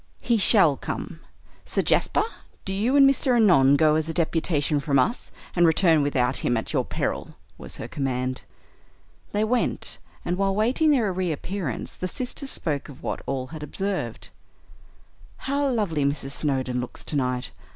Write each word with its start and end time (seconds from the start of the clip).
"He 0.23 0.37
shall 0.37 0.77
come. 0.77 1.19
Sir 1.63 1.83
Jasper, 1.83 2.23
do 2.65 2.73
you 2.73 2.95
and 2.95 3.07
Mr. 3.07 3.35
Annon 3.35 3.75
go 3.75 3.93
as 3.93 4.09
a 4.09 4.15
deputation 4.15 4.79
from 4.79 4.97
us, 4.97 5.31
and 5.55 5.67
return 5.67 6.01
without 6.01 6.37
him 6.37 6.57
at 6.57 6.73
your 6.73 6.83
peril" 6.83 7.35
was 7.59 7.77
her 7.77 7.87
command. 7.87 8.41
They 9.31 9.43
went, 9.43 9.99
and 10.25 10.37
while 10.39 10.55
waiting 10.55 10.89
their 10.89 11.13
reappearance 11.13 11.97
the 11.97 12.07
sisters 12.07 12.49
spoke 12.49 12.89
of 12.89 13.03
what 13.03 13.21
all 13.27 13.45
had 13.53 13.61
observed. 13.61 14.29
"How 15.37 15.67
lovely 15.67 16.03
Mrs. 16.03 16.31
Snowdon 16.31 16.81
looks 16.81 17.03
tonight. 17.03 17.51